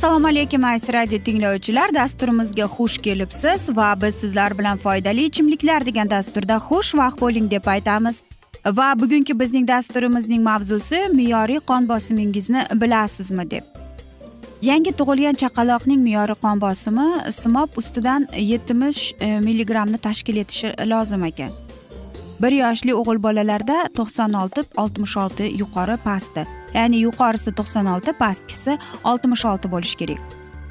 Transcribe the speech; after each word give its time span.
assalomu 0.00 0.26
alaykum 0.28 0.64
aziz 0.64 0.92
radio 0.94 1.18
tinglovchilar. 1.18 1.94
Dasturimizga 1.94 2.64
xush 2.64 2.98
kelibsiz 3.02 3.76
va 3.76 3.88
biz 4.02 4.14
sizlar 4.14 4.58
bilan 4.58 4.78
foydali 4.78 5.24
ichimliklar 5.24 5.86
degan 5.86 6.10
dasturda 6.10 6.56
xushvaqt 6.68 7.20
bo'ling 7.20 7.50
deb 7.50 7.66
aytamiz. 7.66 8.22
Va 8.66 8.94
bugungi 9.00 9.38
bizning 9.40 9.68
dasturimizning 9.68 10.42
mavzusi 10.42 11.00
me'yoriy 11.14 11.60
qon 11.70 11.88
bosimingizni 11.88 12.64
bilasizmi 12.74 13.50
deb. 13.50 13.64
Yangi 14.62 14.92
tug'ilgan 14.92 15.38
chaqaloqning 15.40 16.00
me'yori 16.04 16.36
qon 16.42 16.60
bosimi 16.60 17.06
simob 17.32 17.76
ustidan 17.80 18.26
yetmish 18.36 19.00
e, 19.20 19.40
milligrammni 19.46 19.98
tashkil 19.98 20.36
etishi 20.42 20.72
lozim 20.92 21.24
ekan. 21.24 21.52
Bir 22.42 22.52
yoshli 22.52 22.94
o'g'il 23.00 23.22
bolalarda 23.26 23.78
to'qson 23.98 24.36
olti 24.42 24.64
oltmish 24.82 25.16
olti 25.24 25.48
yuqori 25.62 25.96
pasti 26.04 26.46
ya'ni 26.74 27.02
yuqorisi 27.06 27.56
to'qson 27.58 27.92
olti 27.94 28.12
pastkisi 28.22 28.78
oltmish 29.04 29.44
olti 29.52 29.72
bo'lishi 29.72 29.96
kerak. 30.02 30.20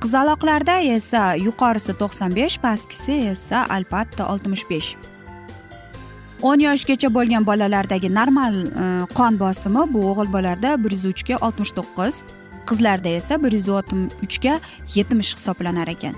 Qizaloqlarda 0.01 0.79
esa 0.95 1.23
yuqorisi 1.47 1.93
to'qson 2.01 2.35
besh 2.35 2.57
pastkisi 2.65 3.13
esa 3.33 3.65
albatta 3.77 4.27
oltmish 4.33 4.65
besh. 4.69 4.91
o'n 6.41 6.61
yoshgacha 6.63 7.09
bo'lgan 7.15 7.43
bolalardagi 7.45 8.09
normal 8.19 8.53
e, 8.55 8.83
qon 9.17 9.39
bosimi 9.39 9.81
bu 9.93 10.03
o'g'il 10.11 10.29
bolalarda 10.35 10.83
bir 10.83 10.91
yuz 10.95 11.05
uchga 11.13 11.35
oltmish 11.47 11.73
to'qqiz 11.79 12.23
qizlarda 12.69 13.09
esa 13.19 13.43
bir 13.43 13.51
yuz 13.51 13.69
oltmish 13.69 14.13
uchga 14.25 14.59
yetmish 14.95 15.35
hisoblanar 15.35 15.87
ekan. 15.87 16.15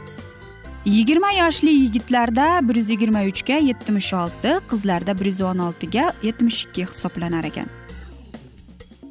Yigirma 0.86 1.32
yoshli 1.32 1.70
yigitlarda 1.70 2.46
bir 2.68 2.76
yuz 2.76 2.90
yigirma 2.90 3.22
uchga 3.32 3.54
yetmish 3.54 4.14
olti 4.14 4.56
qizlarda 4.70 5.20
bir 5.20 5.26
yuz 5.26 5.42
o'n 5.42 5.58
oltiga 5.68 6.14
yetmish 6.24 6.66
ikki 6.66 6.86
hisoblanar 6.86 7.44
ekan. 7.44 7.70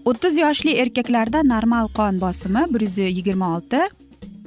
O'ttiz 0.04 0.36
yoshli 0.36 0.72
erkaklarda 0.82 1.42
normal 1.44 1.88
qon 1.98 2.20
bosimi 2.20 2.66
bir 2.74 2.80
yuz 2.80 2.98
yigirma 2.98 3.56
olti 3.56 3.80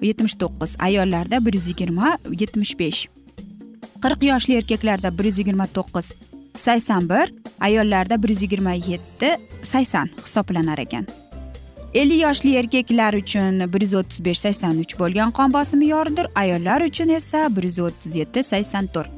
yetmish 0.02 0.36
to'qqiz 0.42 0.76
ayollarda 0.80 1.46
bir 1.46 1.54
yuz 1.54 1.68
yigirma 1.68 2.18
yetmish 2.42 2.80
besh. 2.80 3.08
Qirq 4.04 4.26
yoshli 4.32 4.60
erkaklarda 4.60 5.18
bir 5.18 5.26
yuz 5.32 5.40
yigirma 5.40 5.68
to'qqiz 5.78 6.14
sakson 6.58 7.10
bir 7.10 7.34
ayollarda 7.60 8.24
bir 8.24 8.30
yuz 8.30 8.42
yigirma 8.42 8.74
yetti 8.74 9.38
sakson 9.64 10.10
hisoblanar 10.24 10.78
ekan. 10.78 11.08
Ellik 11.94 12.22
yoshli 12.22 12.56
erkaklar 12.58 13.14
uchun 13.14 13.74
bir 13.74 13.82
yuz 13.82 13.94
o'ttiz 13.94 14.26
besh 14.26 14.40
sakson 14.46 14.78
uch 14.84 14.96
bo'lgan 15.00 15.32
qon 15.38 15.54
bosimi 15.54 15.88
yoridir 15.88 16.28
ayollar 16.36 16.82
uchun 16.82 17.10
esa 17.10 17.56
bir 17.56 17.64
yuz 17.64 17.80
o'ttiz 17.80 18.16
yetti 18.16 18.44
sakson 18.44 18.88
to'rt. 18.94 19.12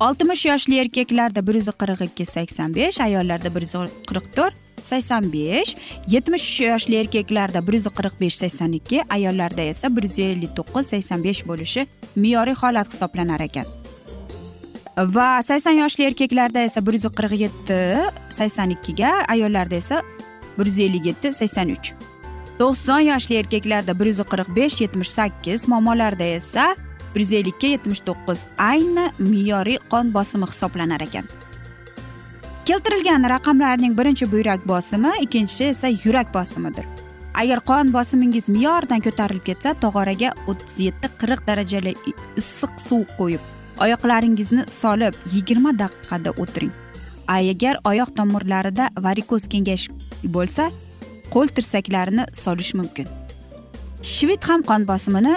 Oltmish 0.00 0.46
yoshli 0.46 0.80
erkaklarda 0.82 1.46
bir 1.46 1.54
yuz 1.54 1.68
qirq 1.82 2.00
ikki 2.08 2.26
sakson 2.26 2.74
besh 2.74 3.00
ayollarda 3.00 3.54
bir 3.54 3.62
yuz 3.66 3.74
qirq 4.08 4.26
to'rt 4.36 4.56
sakson 4.82 5.28
besh 5.32 5.76
yetmish 6.14 6.60
yoshli 6.60 6.98
erkaklarda 7.02 7.66
bir 7.66 7.78
yuz 7.78 7.86
qirq 7.98 8.18
besh 8.20 8.36
sakson 8.42 8.72
ikki 8.78 9.04
ayollarda 9.18 9.62
esa 9.62 9.96
bir 9.96 10.02
yuz 10.08 10.18
ellik 10.18 10.56
to'qqiz 10.58 10.90
sakson 10.94 11.22
besh 11.24 11.44
bo'lishi 11.50 11.86
me'yoriy 12.16 12.56
holat 12.62 12.90
hisoblanar 12.94 13.40
ekan. 13.46 13.66
Va 14.98 15.28
sakson 15.42 15.78
yoshli 15.82 16.04
erkaklarda 16.10 16.66
esa 16.68 16.86
bir 16.86 16.98
yuz 16.98 17.06
qirq 17.18 17.38
yetti 17.44 17.78
sakson 18.30 18.74
ikkiga 18.76 19.12
ayollarda 19.36 19.74
esa 19.74 20.02
bir 20.58 20.66
yuz 20.66 20.78
ellik 20.86 21.06
yetti 21.10 21.32
sakson 21.40 21.74
uch 21.76 21.92
to'qson 22.58 23.02
yoshli 23.10 23.38
erkaklarda 23.42 23.98
bir 23.98 24.06
yuz 24.12 24.20
qirq 24.32 24.48
besh 24.56 24.80
yetmish 24.84 25.12
sakkiz 25.18 25.68
momolarda 25.68 26.24
esa 26.38 26.64
bir 27.14 27.20
yuz 27.20 27.32
ellikka 27.32 27.66
yetmish 27.74 28.02
to'qqiz 28.08 28.40
ayni 28.70 29.06
me'yoriy 29.18 29.78
qon 29.92 30.14
bosimi 30.14 30.46
hisoblanar 30.50 31.00
ekan. 31.08 31.26
Keltirilgan 32.66 33.24
raqamlarning 33.34 33.98
birinchi 33.98 34.32
buyrak 34.32 34.68
bosimi 34.68 35.12
ikkinchisi 35.20 35.64
esa 35.64 35.88
yurak 36.04 36.34
bosimidir. 36.34 36.86
Agar 37.34 37.60
qon 37.70 37.92
bosimingiz 37.92 38.48
me'yordan 38.48 39.00
ko'tarilib 39.06 39.44
ketsa 39.48 39.74
tog'oraga 39.84 40.30
o'ttiz 40.50 40.78
yetti 40.86 41.10
qirq 41.20 41.42
darajali 41.48 41.94
issiq 42.40 42.78
suv 42.86 43.02
qo'yib 43.18 43.42
oyoqlaringizni 43.84 44.64
solib 44.80 45.14
yigirma 45.34 45.72
daqiqada 45.82 46.30
o'tiring. 46.42 46.81
Agar 47.28 47.76
oyoq 47.84 48.10
tomirlarida 48.16 48.90
varikoz 48.98 49.48
kengash 49.48 49.88
bo'lsa 50.24 50.70
qo'l 51.34 51.48
tirsaklarini 51.56 52.26
solish 52.32 52.74
mumkin. 52.74 53.08
Shvit 54.02 54.48
ham 54.48 54.62
qon 54.62 54.86
bosimini 54.88 55.34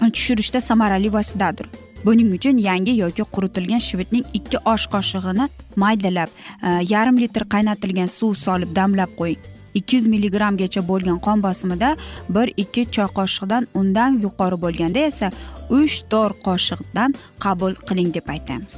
tushirishda 0.00 0.60
samarali 0.60 1.12
vositadir. 1.12 1.66
Buning 2.04 2.32
uchun 2.34 2.58
yangi 2.58 2.94
yoki 2.96 3.22
quritilgan 3.34 3.82
shvitning 3.88 4.24
ikki 4.38 4.58
osh 4.72 4.86
qoshig'ini 4.94 5.48
maydalab 5.76 6.30
e, 6.30 6.68
yarim 6.92 7.16
litr 7.18 7.42
qaynatilgan 7.54 8.06
suv 8.18 8.34
solib 8.34 8.70
damlab 8.76 9.10
qo'ying 9.18 9.40
ikki 9.78 9.96
yuz 9.96 10.06
milligrammgacha 10.12 10.82
bo'lgan 10.90 11.18
qon 11.26 11.42
bosimida 11.42 11.90
bir 12.36 12.52
ikki 12.62 12.86
choy 12.94 13.08
qoshiqdan 13.18 13.66
undan 13.80 14.20
yuqori 14.24 14.60
bo'lganda 14.64 15.04
esa 15.10 15.32
uch 15.80 15.96
to'rt 16.12 16.38
qoshiqdan 16.48 17.14
qabul 17.44 17.72
qiling 17.88 18.14
deb 18.14 18.26
aytamiz. 18.34 18.74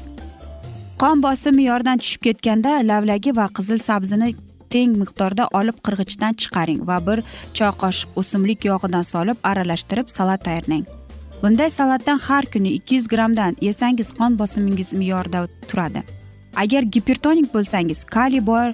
Qon 1.00 1.23
bosimi 1.25 1.62
yordan 1.64 2.00
tushib 2.02 2.20
ketganda 2.26 2.73
lavlagi 2.85 3.32
va 3.37 3.47
qizil 3.56 3.79
sabzini 3.81 4.35
teng 4.73 4.99
miqdorda 5.02 5.47
olib 5.61 5.79
qirg'ichdan 5.87 6.37
chiqaring 6.43 6.82
va 6.91 6.99
bir 7.06 7.23
choy 7.58 7.70
qoshiq 7.82 8.19
o'simlik 8.20 8.67
yog'idan 8.69 9.06
solib 9.12 9.38
aralashtirib 9.50 10.12
salat 10.17 10.44
tayyorlang. 10.49 10.85
Bunday 11.43 11.70
salatdan 11.79 12.20
har 12.26 12.44
kuni 12.52 12.75
ikki 12.79 12.99
yuz 12.99 13.08
grammdan 13.12 13.56
yesangiz 13.69 14.12
qon 14.19 14.38
bosimingiz 14.41 14.93
me'yorida 15.00 15.47
turadi. 15.70 16.02
Agar 16.62 16.82
gipertonik 16.94 17.49
bo'lsangiz 17.55 18.05
kaliy 18.17 18.44
bor 18.50 18.69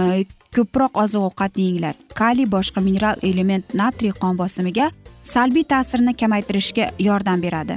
e, 0.00 0.24
ko'proq 0.54 1.04
oziq 1.04 1.28
ovqat 1.28 1.58
yenglar 1.64 1.94
kaliy 2.20 2.46
boshqa 2.56 2.80
mineral 2.88 3.16
element 3.30 3.74
natriy 3.80 4.14
qon 4.22 4.38
bosimiga 4.42 4.92
salbiy 5.34 5.66
ta'sirini 5.72 6.14
kamaytirishga 6.20 6.92
yordam 7.08 7.42
beradi. 7.46 7.76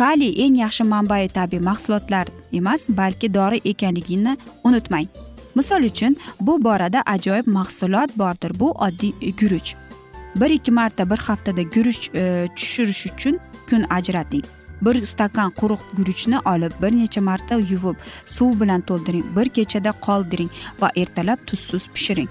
Kaliy 0.00 0.38
eng 0.44 0.56
yaxshi 0.64 0.88
manbai 0.94 1.28
tabiiy 1.28 1.68
mahsulotlar 1.70 2.32
emas 2.52 2.88
balki 2.88 3.34
dori 3.34 3.60
ekanligini 3.64 4.36
unutmang. 4.64 5.06
Misol 5.54 5.84
uchun 5.84 6.16
bu 6.40 6.64
borada 6.64 7.02
ajoyib 7.06 7.46
mahsulot 7.46 8.18
bordir 8.18 8.60
bu 8.60 8.70
oddiy 8.70 9.12
guruch. 9.40 9.74
Bir 10.36 10.50
ikki 10.50 10.70
marta 10.70 11.10
bir 11.10 11.16
haftada 11.16 11.62
guruch 11.62 12.14
e, 12.14 12.48
tushirish 12.56 13.06
uchun 13.06 13.38
kun 13.70 13.84
ajrating. 13.90 14.44
Bir 14.82 15.04
stakan 15.06 15.50
quruq 15.50 15.80
guruchni 15.96 16.38
olib 16.38 16.72
bir 16.82 16.92
necha 16.98 17.20
marta 17.20 17.54
yuvib 17.54 17.96
suv 18.24 18.60
bilan 18.60 18.80
to'ldiring 18.80 19.24
bir 19.36 19.48
kechada 19.48 19.92
qoldiring 20.06 20.50
va 20.80 20.90
ertalab 20.96 21.38
tuzsiz 21.46 21.88
pishiring. 21.94 22.28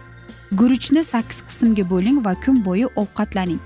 Guruchni 0.52 1.04
sakkiz 1.04 1.42
qismga 1.48 1.84
bo'ling 1.90 2.26
va 2.26 2.34
kun 2.46 2.58
bo'yi 2.66 2.88
ovqatlaning. 3.02 3.60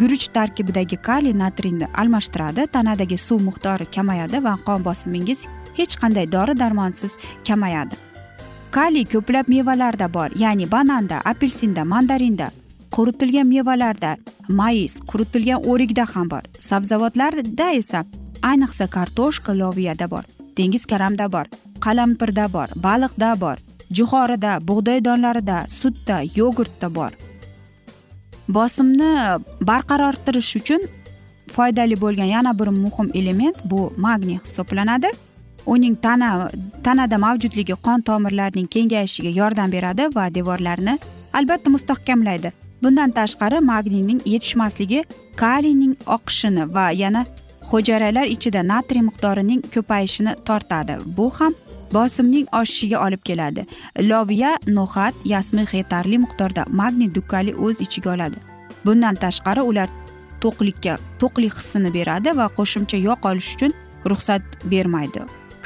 Guruch 0.00 0.26
tarkibidagi 0.36 0.96
kaliy 0.96 1.38
natriyni 1.38 1.86
almashtiradi 1.94 2.66
tanadagi 2.66 3.18
suv 3.18 3.40
miqdori 3.48 3.86
kamayadi 3.94 4.44
va 4.44 4.58
qon 4.66 4.84
bosimingiz 4.84 5.46
hech 5.78 5.94
qanday 6.00 6.26
dori 6.32 6.54
darmonsiz 6.58 7.18
kamayadi. 7.48 7.96
Kaliy 8.76 9.06
ko'plab 9.12 9.48
mevalarda 9.48 10.06
bor 10.14 10.30
ya'ni 10.42 10.66
bananda 10.70 11.16
apelsinda 11.32 11.84
mandarinda 11.84 12.50
quritilgan 12.96 13.46
mevalarda 13.54 14.16
mayiz 14.48 14.94
quritilgan 15.10 15.60
o'rikda 15.70 16.04
ham 16.14 16.30
bor. 16.30 16.44
Sabzavotlarda 16.58 17.70
esa 17.80 18.04
ayniqsa 18.42 18.86
kartoshka 18.96 19.52
loviyada 19.60 20.10
bor 20.10 20.24
dengiz 20.56 20.84
karamda 20.86 21.26
bor 21.32 21.46
qalampirda 21.84 22.46
bor 22.56 22.68
baliqda 22.86 23.30
bor 23.40 23.56
jo'xorida 23.96 24.52
bug'doy 24.68 25.00
donlarida 25.04 25.58
sutda 25.68 26.16
yogurtda 26.38 26.88
bor. 26.98 27.12
Bosimni 28.48 29.12
barqarortirish 29.68 30.52
uchun 30.60 30.82
foydali 31.54 31.96
bo'lgan 32.04 32.30
yana 32.36 32.52
bir 32.58 32.68
muhim 32.84 33.08
element 33.14 33.56
bu 33.70 33.80
magniy 33.96 34.38
hisoblanadi. 34.44 35.10
Uning 35.66 35.96
tana 36.04 36.50
tanada 36.84 37.18
mavjudligi 37.18 37.76
qon 37.86 38.00
tomirlarining 38.08 38.68
kengayishiga 38.74 39.30
yordam 39.40 39.72
beradi 39.76 40.04
va 40.16 40.24
devorlarni 40.34 40.94
albatta 41.32 41.70
mustahkamlaydi. 41.70 42.52
Bundan 42.82 43.10
tashqari 43.18 43.60
magniyning 43.70 44.20
yetishmasligi 44.32 45.04
kaliyning 45.42 45.94
oqishini 46.16 46.64
va 46.74 46.90
yana 47.02 47.26
hujayralar 47.70 48.26
ichida 48.34 48.62
natriy 48.72 49.02
miqdorining 49.08 49.62
ko'payishini 49.74 50.32
tortadi. 50.48 50.94
Bu 51.16 51.30
ham 51.38 51.54
bosimning 51.92 52.46
oshishiga 52.60 52.98
olib 53.06 53.22
keladi. 53.28 53.66
Loviya 54.10 54.52
no'xat 54.78 55.14
yasmix 55.32 55.74
yetarli 55.80 56.18
miqdorda 56.24 56.66
magniy 56.80 57.14
dukkali 57.16 57.54
o'z 57.54 57.80
ichiga 57.86 58.12
oladi. 58.16 58.38
Bundan 58.84 59.14
tashqari 59.24 59.62
ular 59.70 59.88
to'qlikka 60.42 60.98
to'qlik 61.20 61.54
hissini 61.58 61.90
beradi 61.98 62.36
va 62.38 62.46
qo'shimcha 62.58 62.98
yog' 63.08 63.26
olish 63.30 63.50
uchun 63.56 63.72
ruxsat 64.10 64.42
bermaydi. 64.72 65.20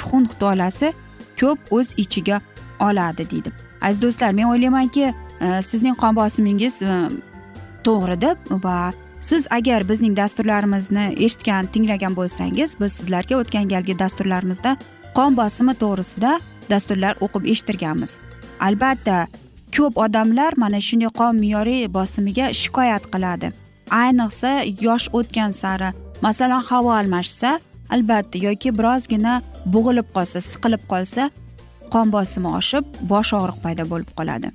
Xun 0.09 0.29
tolasi 0.41 0.93
ko'p 1.41 1.59
o'z 1.77 1.95
ichiga 2.03 2.41
oladi 2.81 3.31
deydi. 3.31 3.53
Aziz 3.83 4.03
do'stlar 4.03 4.33
men 4.33 4.51
o'ylaymanki 4.53 5.05
e, 5.41 5.63
sizning 5.63 5.97
qon 6.03 6.17
bosimingiz 6.17 6.83
e, 6.83 6.97
to'g'ri 7.85 8.17
deb 8.21 8.39
va 8.65 8.93
siz 9.21 9.47
agar 9.51 9.89
bizning 9.89 10.17
dasturlarimizni 10.17 11.05
eshitgan 11.27 11.67
tinglagan 11.73 12.17
bo'lsangiz 12.17 12.77
biz 12.81 12.93
sizlarga 12.93 13.37
o'tgan 13.43 13.69
galgi 13.73 13.99
dasturlarimizda 13.99 14.77
qon 15.17 15.37
bosimi 15.37 15.75
to'g'risida 15.83 16.33
dasturlar 16.71 17.15
o'qib 17.25 17.49
eshittirganmiz. 17.53 18.19
Albatta 18.61 19.27
ko'p 19.77 19.99
odamlar 20.05 20.53
mana 20.57 20.81
shunday 20.89 21.11
qon 21.21 21.41
me'yoriy 21.43 21.89
bosimiga 21.97 22.53
shikoyat 22.61 23.05
qiladi. 23.13 23.53
Ayniqsa 24.03 24.51
yosh 24.87 25.07
o'tgan 25.19 25.53
sari 25.63 25.91
masalan 26.23 26.63
havo 26.69 26.93
almashsa 27.01 27.59
albatta 27.95 28.39
yoki 28.39 28.79
birozgina 28.79 29.43
bo'g'ilib 29.67 30.09
qolsa 30.17 30.41
siqilib 30.51 30.83
qolsa 30.93 31.31
qon 31.95 32.13
bosimi 32.15 32.51
oshib 32.61 32.85
bosh 33.13 33.33
og'riq 33.39 33.59
paydo 33.65 33.85
bo'lib 33.93 34.11
qoladi. 34.19 34.49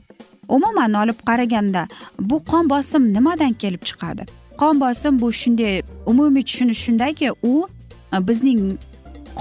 Umuman 0.47 0.93
olib 1.01 1.19
qaraganda 1.29 1.87
bu 2.19 2.37
qon 2.51 2.69
bosim 2.69 3.13
nimadan 3.13 3.53
kelib 3.63 3.83
chiqadi? 3.89 4.27
Qon 4.61 4.81
bosim 4.83 5.19
bu 5.21 5.31
shunday 5.41 5.81
umumiy 6.11 6.43
tushunish 6.49 6.81
shundaki 6.85 7.31
u 7.51 7.53
e, 8.13 8.27
bizning 8.27 8.61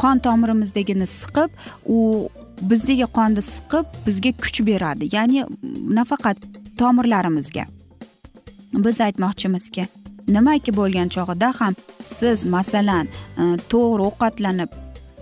qon 0.00 0.18
tomirimizdagini 0.26 1.06
siqib 1.20 1.50
u 1.96 1.98
bizdagi 2.70 3.06
qonni 3.18 3.42
siqib 3.54 3.86
bizga 4.06 4.32
kuch 4.42 4.58
beradi. 4.68 5.04
Ya'ni 5.16 5.44
nafaqat 5.98 6.38
tomirlarimizga. 6.80 7.64
Biz 8.84 9.00
aytmoqchimizki 9.06 9.84
nimaki 10.28 10.70
bo'lgan 10.76 11.08
chog'ida 11.14 11.52
ham 11.60 11.74
siz 12.02 12.46
masalan 12.56 13.06
e, 13.40 13.42
to'g'ri 13.70 14.02
ovqatlanib 14.08 14.70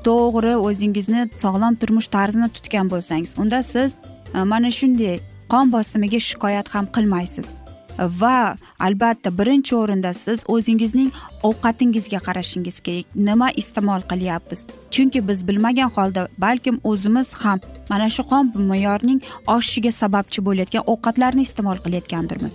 to'g'ri 0.08 0.54
o'zingizni 0.68 1.28
sog'lom 1.42 1.74
turmush 1.80 2.08
tarzini 2.16 2.48
tutgan 2.56 2.90
bo'lsangiz 2.92 3.34
unda 3.42 3.62
siz 3.62 3.96
e, 4.34 4.42
mana 4.52 4.70
shunday 4.78 5.20
qon 5.52 5.72
bosimiga 5.72 6.20
shikoyat 6.28 6.68
ham 6.74 6.86
qilmaysiz. 6.96 7.54
Va 7.98 8.56
albatta 8.80 9.30
birinchi 9.38 9.74
o'rinda 9.76 10.12
siz 10.14 10.44
o'zingizning 10.54 11.10
ovqatingizga 11.48 12.20
qarashingiz 12.26 12.80
kerak. 12.86 13.06
Nima 13.28 13.48
iste'mol 13.62 14.02
qilyapmiz? 14.10 14.66
Chunki 14.90 15.28
biz 15.28 15.48
bilmagan 15.48 15.90
holda 15.96 16.28
balkim 16.38 16.80
o'zimiz 16.84 17.32
ham 17.42 17.60
mana 17.90 18.08
shu 18.16 18.22
qon 18.30 18.52
me'yorining 18.70 19.20
oshishiga 19.54 19.92
sababchi 20.02 20.44
bo'layotgan 20.46 20.84
ovqatlarni 20.92 21.42
iste'mol 21.48 21.78
qilayotgandirmiz. 21.84 22.54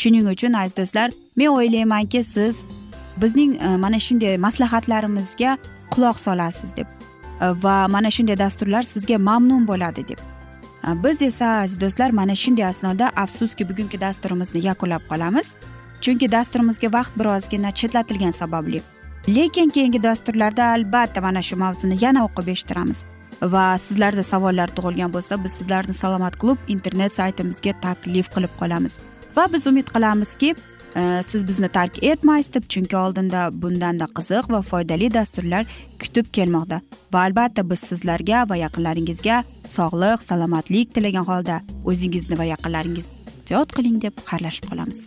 Shuning 0.00 0.26
uchun 0.34 0.52
aziz 0.62 0.76
do'stlar 0.80 1.08
men 1.36 1.48
o'ylaymanki 1.56 2.22
siz 2.34 2.64
bizning 3.22 3.52
e, 3.66 3.76
mana 3.76 3.98
shunday 4.06 4.36
maslahatlarimizga 4.46 5.58
quloq 5.94 6.18
solasiz 6.26 6.76
deb 6.76 6.88
e, 7.40 7.46
va 7.64 7.76
mana 7.88 8.10
shunday 8.10 8.38
dasturlar 8.38 8.82
sizga 8.94 9.18
mamnun 9.18 9.66
bo'ladi 9.70 10.08
deb. 10.08 10.20
E, 10.86 10.88
biz 11.04 11.22
esa 11.22 11.46
aziz 11.64 11.80
do'stlar 11.80 12.10
mana 12.20 12.34
shunday 12.42 12.66
asnoda 12.72 13.10
afsuski 13.24 13.68
bugungi 13.68 14.00
dasturimizni 14.00 14.66
yakunlab 14.68 15.04
qolamiz. 15.10 15.54
Chunki 16.02 16.32
dasturimizga 16.32 16.88
vaqt 16.98 17.14
birozgina 17.20 17.70
chetlatilgani 17.70 18.32
sababli. 18.32 18.82
Lekin 19.28 19.70
keyingi 19.70 20.02
dasturlarda 20.02 20.64
albatta 20.74 21.20
mana 21.20 21.42
shu 21.42 21.56
mavzuni 21.56 21.96
yana 22.04 22.24
o'qib 22.26 22.48
eshittiramiz. 22.54 23.04
Va 23.54 23.78
sizlarda 23.78 24.22
savollar 24.22 24.68
tug'ilgan 24.76 25.12
bo'lsa 25.14 25.38
biz 25.44 25.52
sizlarni 25.58 25.94
salomat 25.94 26.36
klub 26.42 26.58
internet 26.74 27.14
saytimizga 27.14 27.72
taklif 27.84 28.30
qilib 28.34 28.52
qolamiz. 28.60 28.98
Va 29.36 29.46
biz 29.52 29.66
umid 29.66 29.88
qilamizki 29.94 30.54
Э, 30.94 31.22
siz 31.22 31.46
bizni 31.48 31.68
tark 31.68 32.02
etmaysiz 32.04 32.54
deb 32.54 32.68
chunki 32.68 32.96
oldinda 32.96 33.48
bundanda 33.62 34.06
qiziq 34.18 34.50
va 34.52 34.60
foydali 34.62 35.08
dasturlar 35.14 35.64
kutib 36.02 36.28
kelmoqda. 36.36 36.80
Va 37.12 37.24
albatta 37.28 37.64
biz 37.70 37.80
sizlarga 37.90 38.44
va 38.50 38.60
yaqinlaringizga 38.60 39.42
sog'lik 39.76 40.22
salomatlik 40.28 40.94
tilagan 40.94 41.24
holda 41.24 41.60
o'zingizni 41.84 42.38
va 42.38 42.44
yaqinlaringizni 42.54 43.22
ehtiyot 43.52 43.72
qiling 43.76 43.98
deb 44.04 44.20
xayrlashib 44.28 44.68
qolamiz. 44.70 45.00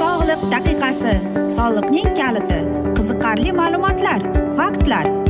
Sog'liq 0.00 0.46
daqiqasi 0.54 1.16
soliqning 1.56 2.14
kaliti 2.20 2.60
qiziqarli 2.96 3.52
ma'lumotlar 3.60 4.20
faktlar. 4.60 5.29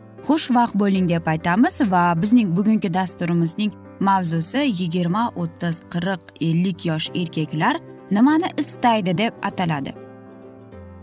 xushvaqt 0.27 0.75
bo'ling 0.81 1.09
deb 1.09 1.27
aytamiz 1.33 1.81
va 1.93 2.03
bizning 2.21 2.49
bugungi 2.57 2.93
dasturimizning 2.93 3.71
mavzusi 4.07 4.61
yigirma 4.81 5.23
o'ttiz 5.41 5.81
qirq 5.93 6.21
ellik 6.47 6.85
yosh 6.89 7.07
erkaklar 7.21 7.75
nimani 8.11 8.49
istaydi 8.57 9.17
deb 9.17 9.33
ataladi. 9.49 9.93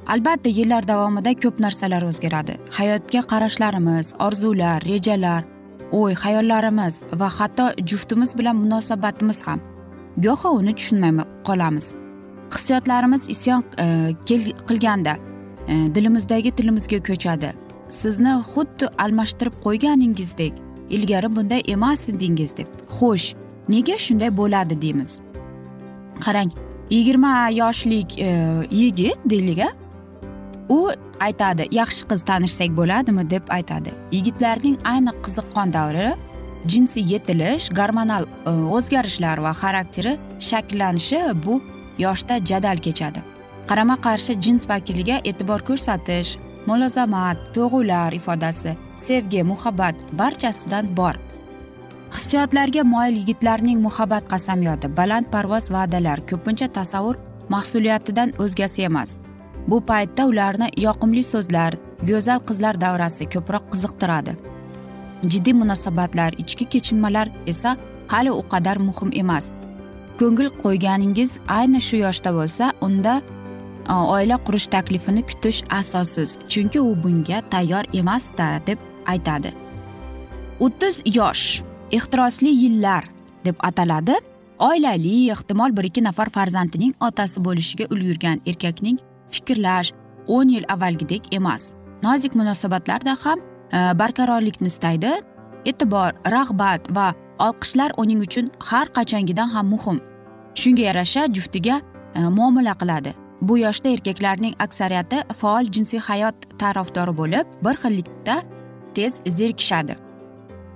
Albatta 0.07 0.49
yillar 0.49 0.89
davomida 0.89 1.33
ko'p 1.43 1.61
narsalar 1.61 2.03
o'zgaradi. 2.11 2.55
Hayotga 2.79 3.21
qarashlarimiz 3.33 4.15
orzular 4.27 4.83
rejalar 4.91 5.45
o'y 5.93 6.15
hayollarimiz 6.23 7.03
va 7.21 7.29
hatto 7.39 7.67
juftimiz 7.91 8.39
bilan 8.39 8.57
munosabatimiz 8.57 9.43
ham. 9.47 9.61
Goho 10.17 10.51
uni 10.61 10.75
tushunmay 10.79 11.13
qolamiz. 11.49 11.95
Hissiyotlarimiz 12.55 13.29
isyon 13.35 13.65
e, 13.85 13.87
qilganda 14.69 15.17
e, 15.69 15.75
dilimizdagi 15.95 16.51
tilimizga 16.51 16.99
ko'chadi. 17.09 17.53
Sizni 17.91 18.35
xuddi 18.53 18.87
almashtirib 18.99 19.55
qo'yganingizdek 19.65 20.53
ilgari 20.91 21.37
bunday 21.37 21.63
emas 21.67 22.09
edingiz 22.09 22.57
deb. 22.57 22.69
Xo'sh 22.99 23.35
nega 23.69 23.99
shunday 23.99 24.37
bo'ladi 24.37 24.83
deymiz. 24.83 25.21
Qarang 26.25 26.51
yigirma 26.91 27.49
yoshlik 27.51 28.19
e, 28.19 28.29
yigit 28.71 29.19
deylik 29.25 29.59
a 29.59 29.71
u 30.69 30.91
aytadi 31.21 31.69
yaxshi 31.71 32.07
qiz 32.11 32.23
tanishsak 32.23 32.77
bo'ladimi 32.77 33.31
deb 33.31 33.45
aytadi. 33.51 33.93
Yigitlarning 34.13 34.77
ayni 34.85 35.13
qiziqqon 35.25 35.73
davri 35.73 36.11
jinsiy 36.67 37.13
yetilish 37.13 37.71
gormonal 37.79 38.25
e, 38.47 38.51
o'zgarishlar 38.51 39.39
va 39.39 39.53
xarakteri 39.63 40.19
shakllanishi 40.41 41.21
bu 41.47 41.63
yoshda 41.99 42.45
jadal 42.51 42.77
kechadi. 42.77 43.21
Qarama 43.69 43.97
qarshi 44.07 44.41
jins 44.45 44.69
vakiliga 44.69 45.17
e'tibor 45.25 45.61
ko'rsatish 45.69 46.37
mulozamat 46.69 47.39
tuyg'ular 47.55 48.13
ifodasi 48.13 48.77
sevgi 48.97 49.43
muhabbat 49.51 49.97
barchasidan 50.19 50.87
bor. 50.97 51.15
Hissiyotlarga 52.15 52.83
moyil 52.85 53.17
yigitlarning 53.21 53.81
muhabbat 53.87 54.25
qasamyodi 54.33 54.87
balandparvoz 54.99 55.71
va'dalar 55.77 56.19
ko'pincha 56.31 56.69
tasavvur 56.79 57.17
mahsuliyatidan 57.55 58.33
o'zgasi 58.43 58.83
emas. 58.89 59.19
Bu 59.71 59.79
paytda 59.91 60.27
ularni 60.31 60.69
yoqimli 60.87 61.25
so'zlar 61.33 61.73
go'zal 62.11 62.41
qizlar 62.49 62.81
davrasi 62.85 63.25
ko'proq 63.35 63.65
qiziqtiradi. 63.73 64.33
Jiddiy 65.31 65.55
munosabatlar 65.61 66.33
ichki 66.43 66.65
kechinmalar 66.73 67.29
esa 67.53 67.77
hali 68.13 68.31
u 68.41 68.43
qadar 68.53 68.79
muhim 68.89 69.11
emas. 69.23 69.53
Ko'ngil 70.21 70.49
qo'yganingiz 70.63 71.31
ayni 71.59 71.81
shu 71.89 71.97
yoshda 72.05 72.31
bo'lsa 72.39 72.73
unda 72.87 73.15
oila 73.89 74.37
qurish 74.37 74.67
taklifini 74.67 75.23
kutish 75.23 75.63
asossiz 75.71 76.39
chunki 76.49 76.81
u 76.81 77.03
bunga 77.03 77.41
tayyor 77.51 77.85
emasda 77.93 78.61
deb 78.67 78.79
aytadi. 79.07 79.53
O'ttiz 80.61 81.03
yosh 81.07 81.63
ehtirosli 81.93 82.49
yillar 82.49 83.05
deb 83.45 83.57
ataladi. 83.59 84.15
Oilali 84.59 85.31
ehtimol 85.31 85.77
bir 85.77 85.85
ikki 85.85 86.05
nafar 86.05 86.31
farzandining 86.31 86.93
otasi 87.01 87.45
bo'lishiga 87.45 87.87
ulgurgan 87.95 88.41
erkakning 88.47 88.99
fikrlash 89.31 89.93
o'n 90.27 90.49
yil 90.49 90.65
avvalgidek 90.69 91.33
emas. 91.33 91.75
Nozik 92.03 92.35
munosabatlarda 92.35 93.17
ham 93.25 93.39
e, 93.73 93.79
barqarorlikni 93.99 94.67
istaydi. 94.67 95.13
E'tibor 95.65 96.13
rag'bat 96.35 96.91
va 96.97 97.15
olqishlar 97.39 97.95
uning 97.97 98.21
uchun 98.27 98.51
har 98.59 98.87
qachongidan 98.89 99.49
ham 99.55 99.71
muhim. 99.75 100.03
Shunga 100.55 100.83
yarasha 100.83 101.27
juftiga 101.27 101.81
e, 102.15 102.21
muomala 102.21 102.75
qiladi. 102.75 103.15
Bu 103.43 103.59
yoshda 103.59 103.89
erkaklarning 103.89 104.55
aksariyati 104.59 105.23
faol 105.41 105.65
jinsiy 105.65 106.01
hayot 106.01 106.35
tarafdori 106.59 107.17
bo'lib 107.17 107.47
bir 107.65 107.75
xillikda 107.83 108.43
tez 108.95 109.21
zerikishadi. 109.27 109.97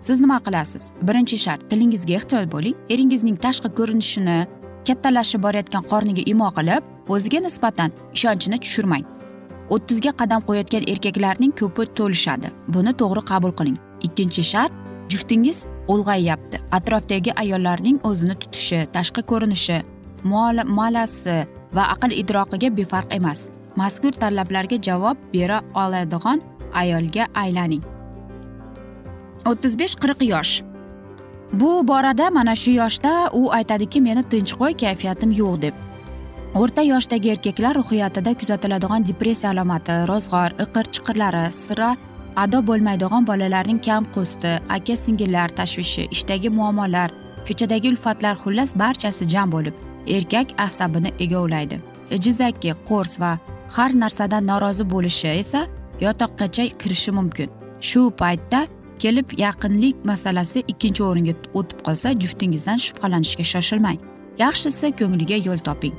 Siz 0.00 0.21
nima 0.21 0.38
qilasiz? 0.47 0.92
Birinchi 1.02 1.38
shart 1.38 1.71
tilingizga 1.71 2.14
ehtiyot 2.19 2.52
bo'ling. 2.52 2.76
Eringizning 2.90 3.37
tashqi 3.45 3.69
ko'rinishini 3.78 4.38
kattalashib 4.88 5.42
borayotgan 5.47 5.85
qorniga 5.92 6.23
imo 6.33 6.49
qilib 6.59 6.83
o'ziga 7.14 7.40
nisbatan 7.47 7.90
ishonchini 8.16 8.59
tushirmang. 8.64 9.04
O'ttizga 9.75 10.12
qadam 10.21 10.40
qo'yayotgan 10.49 10.88
erkaklarning 10.92 11.52
ko'pi 11.61 11.87
to'lishadi. 11.99 12.49
Buni 12.75 12.92
to'g'ri 13.00 13.23
qabul 13.31 13.52
qiling. 13.59 13.78
Ikkinchi 14.07 14.42
shart 14.52 14.73
juftingiz 15.12 15.59
ulg'ayyapti 15.92 16.57
atrofdagi 16.78 17.33
ayollarning 17.42 17.99
o'zini 18.09 18.35
tutishi 18.42 18.81
tashqi 18.97 19.23
ko'rinishi 19.31 19.78
muomalasi 20.31 21.37
va 21.76 21.84
aql 21.94 22.12
idroqiga 22.22 22.70
befarq 22.78 23.14
emas. 23.18 23.50
Mazkur 23.76 24.12
talablarga 24.22 24.76
javob 24.88 25.16
bera 25.32 25.62
oladigan 25.74 26.42
ayolga 26.82 27.26
aylaning. 27.44 27.82
O'ttiz 29.50 29.78
besh 29.78 29.96
qirq 30.02 30.24
yosh. 30.32 30.52
Bu 31.52 31.70
borada 31.88 32.30
mana 32.30 32.54
shu 32.56 32.72
yoshda 32.82 33.30
u 33.32 33.50
aytadiki 33.58 34.00
meni 34.00 34.22
tinch 34.22 34.52
qo'y 34.60 34.76
kayfiyatim 34.84 35.30
yo'q 35.40 35.56
deb. 35.64 35.74
O'rta 36.54 36.82
yoshdagi 36.82 37.30
erkaklar 37.34 37.76
ruhiyatida 37.80 38.32
kuzatiladigan 38.40 39.04
depressiya 39.08 39.50
alomati 39.52 39.94
ro'zg'or 40.10 40.50
iqir 40.64 40.84
chiqirlari 40.94 41.44
sira 41.58 41.90
ado 42.36 42.58
bo'lmaydigan 42.68 43.26
bolalarning 43.30 43.80
kam 43.86 44.04
qusti 44.16 44.52
aka 44.76 44.96
singillar 45.04 45.48
tashvishi 45.60 46.04
ishdagi 46.16 46.48
muammolar 46.58 47.08
ko'chadagi 47.48 47.92
ulfatlar 47.92 48.34
xullas 48.42 48.70
barchasi 48.82 49.28
jam 49.34 49.48
bo'lib 49.54 49.91
erkak 50.06 50.54
asabini 50.59 51.12
egovlaydi 51.18 51.80
e, 52.11 52.16
jizaki 52.18 52.75
qo'rs 52.88 53.21
va 53.21 53.38
har 53.76 53.90
narsadan 53.94 54.47
norozi 54.47 54.85
bo'lishi 54.90 55.28
esa 55.28 55.66
yotoqqacha 56.00 56.64
kirishi 56.80 57.11
mumkin. 57.18 57.50
Shu 57.80 58.11
paytda 58.21 58.66
kelib 59.02 59.28
yaqinlik 59.44 60.04
masalasi 60.11 60.64
ikkinchi 60.73 61.02
o'ringa 61.09 61.35
o'tib 61.59 61.78
qolsa 61.87 62.14
juftingizdan 62.23 62.78
shubhalanishga 62.87 63.44
shoshilmang. 63.52 63.99
Yaxshisi 64.38 64.92
ko'ngliga 65.00 65.38
yo'l 65.47 65.61
toping. 65.68 65.94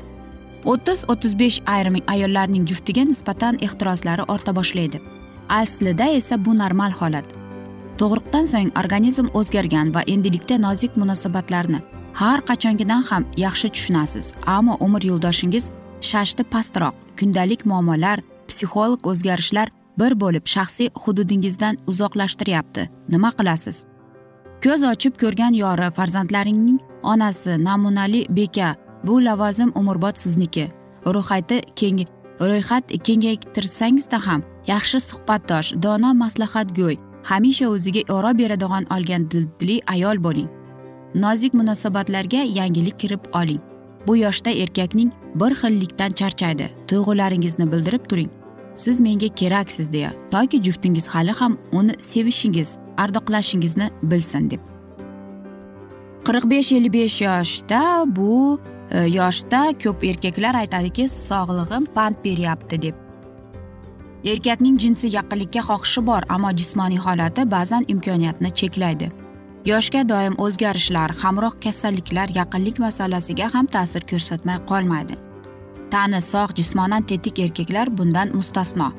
O'ttiz 0.72 1.05
o'ttiz 1.12 1.33
besh 1.39 1.60
ayrim 1.75 1.98
ayollarning 2.13 2.67
juftiga 2.72 3.03
nisbatan 3.12 3.60
ehtiroslari 3.67 4.24
orta 4.33 4.55
boshlaydi. 4.60 5.01
Aslida 5.50 6.07
esa 6.19 6.45
bu 6.45 6.55
normal 6.63 6.91
holat. 7.00 7.25
Tug'ruqdan 7.98 8.45
so'ng 8.53 8.72
organizm 8.81 9.27
o'zgargan 9.39 9.93
va 9.95 10.01
endilikda 10.13 10.57
nozik 10.67 10.95
munosabatlarni 11.01 11.81
har 12.13 12.39
qachongidan 12.50 13.03
ham 13.10 13.24
yaxshi 13.46 13.67
tushunasiz 13.75 14.27
ammo 14.55 14.74
umr 14.86 15.01
yo'ldoshingiz 15.10 15.65
shashti 16.10 16.43
pastroq 16.53 16.93
kundalik 17.20 17.65
muammolar 17.65 18.20
psixolog 18.48 19.00
o'zgarishlar 19.12 19.67
bir 20.00 20.13
bo'lib 20.22 20.46
shaxsiy 20.55 20.89
hududingizdan 21.03 21.77
uzoqlashtiryapti. 21.88 22.89
Nima 23.10 23.29
qilasiz? 23.38 23.86
Ko'z 24.63 24.82
ochib 24.91 25.13
ko'rgan 25.22 25.53
yori 25.63 25.89
farzandlaringning 25.98 26.79
onasi 27.03 27.58
namunali 27.67 28.25
beka 28.29 28.75
bu 29.08 29.25
lavozim 29.25 29.72
umrbod 29.75 30.15
sizniki. 30.24 30.65
Ro'yxati 31.05 31.58
keng 31.79 32.00
ro'yxat 32.50 32.84
kengaytirsangizda 33.05 34.20
ham 34.27 34.41
yaxshi 34.67 35.00
suhbatdosh 35.10 35.70
dono 35.84 36.12
maslahatgo'y 36.24 36.96
hamisha 37.29 37.65
o'ziga 37.74 38.01
oro 38.15 38.32
beradigan 38.39 38.84
olgan 38.96 39.32
dildli 39.32 39.82
ayol 39.93 40.17
bo'ling. 40.25 40.50
Nozik 41.15 41.53
munosabatlarga 41.53 42.38
yangilik 42.38 43.00
kirib 43.00 43.20
oling. 43.34 43.62
Bu 44.08 44.17
yoshda 44.17 44.50
erkakning 44.50 45.12
bir 45.36 45.51
xillikdan 45.51 46.12
charchaydi. 46.12 46.70
Tuyg'ularingizni 46.88 47.72
bildirib 47.72 48.10
turing. 48.10 48.29
Siz 48.75 49.01
menga 49.01 49.27
keraksiz 49.27 49.91
deya. 49.91 50.13
Toki 50.32 50.63
juftingiz 50.63 51.08
hali 51.08 51.32
ham 51.32 51.58
uni 51.72 51.93
sevishingiz 52.00 52.77
ardoqlashingizni 52.98 53.89
bilsin 54.03 54.50
deb. 54.51 54.60
Qirq 56.25 56.50
besh 56.50 56.72
ellik 56.72 56.93
besh 56.93 57.22
yoshda 57.22 58.03
bu 58.08 58.60
e, 58.91 59.00
yoshda 59.00 59.74
ko'p 59.84 60.03
erkaklar 60.03 60.55
aytadiki 60.55 61.08
sog'lig'im 61.10 61.86
pand 61.96 62.15
beryapti 62.25 62.82
deb. 62.82 62.96
Erkakning 64.24 64.79
jinsiy 64.79 65.12
yaqinlikka 65.15 65.60
xohishi 65.60 66.05
bor 66.08 66.22
ammo 66.29 66.51
jismoniy 66.51 66.98
holati 66.98 67.51
ba'zan 67.51 67.84
imkoniyatni 67.88 68.50
cheklaydi. 68.51 69.22
Yoshga 69.65 70.01
doim 70.10 70.36
o'zgarishlar 70.46 71.12
hamroh 71.22 71.53
kasalliklar 71.63 72.29
yaqinlik 72.39 72.79
masalasiga 72.86 73.48
ham 73.53 73.65
ta'sir 73.75 74.03
ko'rsatmay 74.12 74.58
qolmaydi. 74.72 75.15
Tani 75.91 76.20
sog' 76.32 76.55
jismonan 76.58 77.03
tetik 77.10 77.39
erkaklar 77.39 77.98
bundan 77.98 78.36
mustasno. 78.38 78.89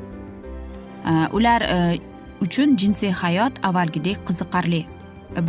Ular 1.37 1.62
e, 1.62 1.99
uchun 2.40 2.76
jinsiy 2.76 3.12
hayot 3.23 3.61
avvalgidek 3.68 4.25
qiziqarli. 4.28 4.83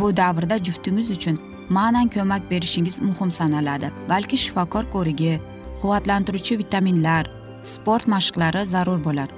Bu 0.00 0.16
davrda 0.16 0.58
juftingiz 0.66 1.10
uchun 1.16 1.40
ma'nan 1.68 2.12
ko'mak 2.14 2.50
berishingiz 2.50 3.00
muhim 3.08 3.30
sanaladi. 3.38 3.90
Balki 4.08 4.36
shifokor 4.44 4.84
ko'rigi 4.94 5.40
quvvatlantiruvchi 5.80 6.58
vitaminlar 6.62 7.24
sport 7.64 8.04
mashqlari 8.14 8.66
zarur 8.74 9.00
bo'lar 9.08 9.28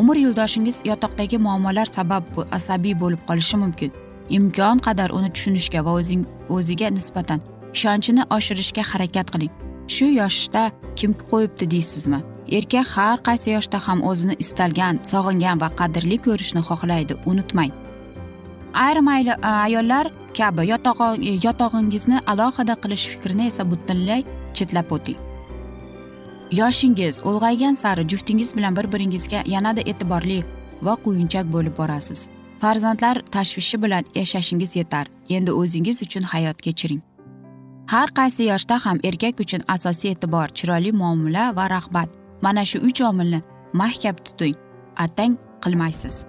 umr 0.00 0.16
yo'ldoshingiz 0.24 0.82
yotoqdagi 0.90 1.38
muammolar 1.46 1.86
sabab 1.96 2.24
asabiy 2.58 2.94
bo'lib 3.02 3.22
qolishi 3.28 3.56
mumkin. 3.64 3.90
Imkon 4.36 4.78
qadar 4.86 5.10
uni 5.18 5.30
tushunishga 5.34 5.80
va 5.86 5.92
o'zing 6.00 6.22
o'ziga 6.56 6.88
nisbatan 6.98 7.40
ishonchini 7.76 8.22
oshirishga 8.36 8.82
harakat 8.90 9.30
qiling. 9.34 9.52
Shu 9.94 10.06
yoshda 10.20 10.62
kim 10.98 11.12
qo'yibdi 11.30 11.70
deysizmi? 11.74 12.20
Erkak 12.58 12.86
har 12.94 13.18
qaysi 13.28 13.48
yoshda 13.56 13.78
ham 13.86 13.98
o'zini 14.10 14.34
istalgan 14.44 15.00
sog'ingan 15.12 15.60
va 15.62 15.68
qadrli 15.80 16.18
ko'rishni 16.26 16.62
xohlaydi 16.68 17.14
unutmang. 17.30 17.72
Ayrim 18.86 19.08
ayollar 19.08 20.06
kabi 20.38 20.62
yotog'ingizni 21.46 22.18
alohida 22.32 22.74
qilish 22.82 23.04
fikrini 23.12 23.46
esa 23.50 23.62
butunlay 23.70 24.22
chetlab 24.56 24.88
o'ting. 24.96 25.18
Yoshingiz 26.60 27.16
ulg'aygan 27.28 27.74
sari 27.82 28.08
juftingiz 28.10 28.50
bilan 28.56 28.76
bir 28.76 28.86
biringizga 28.92 29.40
yanada 29.54 29.80
e'tiborli 29.90 30.40
va 30.82 30.94
quyunchoq 31.04 31.46
bo'lib 31.54 31.74
borasiz. 31.80 32.20
Farzandlar 32.60 33.22
tashvishi 33.34 33.82
bilan 33.82 34.04
yashashingiz 34.14 34.76
yetar. 34.76 35.06
Endi 35.28 35.52
o'zingiz 35.52 36.02
uchun 36.02 36.22
hayot 36.22 36.62
kechiring. 36.62 37.02
Har 37.86 38.08
qaysi 38.18 38.48
yoshda 38.52 38.76
ham 38.84 38.98
erkak 39.04 39.40
uchun 39.40 39.62
asosiy 39.74 40.10
e'tibor 40.12 40.48
chiroyli 40.58 40.92
muomala 40.92 41.56
va 41.56 41.68
rag'bat. 41.74 42.08
Mana 42.42 42.64
shu 42.64 42.78
uch 42.88 43.00
omilni 43.10 43.42
mahkam 43.72 44.16
tuting. 44.24 44.56
Attang 44.96 45.38
qilmaysiz. 45.64 46.24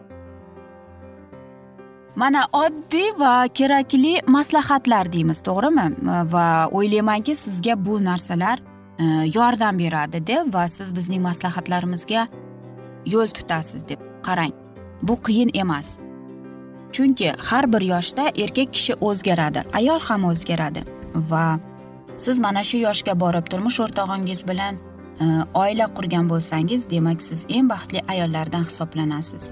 Mana 2.16 2.48
oddiy 2.54 3.12
va 3.20 3.34
kerakli 3.48 4.14
maslahatlar 4.28 5.12
deymiz 5.14 5.40
to'g'rimi? 5.48 5.86
Va 6.34 6.48
o'ylaymanki 6.72 7.36
sizga 7.36 7.76
bu 7.86 8.00
narsalar 8.04 8.60
e, 9.00 9.06
yordam 9.36 9.80
beradi 9.80 10.28
deb 10.28 10.54
va 10.54 10.68
siz 10.68 10.96
bizning 10.96 11.22
maslahatlarimizga 11.30 12.28
yo'l 13.14 13.28
tutasiz 13.38 13.88
deb 13.90 14.00
qarang. 14.28 14.54
Bu 15.02 15.16
qiyin 15.26 15.52
emas. 15.54 15.98
Chunki 16.94 17.34
har 17.50 17.74
bir 17.74 17.82
yoshda 17.82 18.24
erkak 18.44 18.74
kishi 18.74 18.94
o'zgaradi 18.94 19.64
ayol 19.74 20.00
ham 20.00 20.26
o'zgaradi. 20.32 20.84
Va 21.32 21.60
siz 22.18 22.40
mana 22.40 22.64
shu 22.64 22.78
yoshga 22.78 23.20
borib 23.20 23.46
turmush 23.52 23.80
o'rtog'ingiz 23.86 24.48
bilan 24.48 24.76
e, 25.22 25.26
oila 25.54 25.88
qurgan 25.98 26.30
bo'lsangiz 26.30 26.90
demak 26.90 27.22
siz 27.22 27.46
eng 27.50 27.70
baxtli 27.70 28.02
ayollardan 28.08 28.64
hisoblanasiz. 28.70 29.52